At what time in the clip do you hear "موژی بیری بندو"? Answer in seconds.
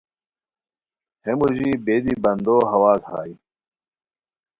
1.39-2.55